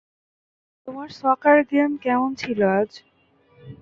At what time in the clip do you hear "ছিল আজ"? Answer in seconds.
2.35-2.91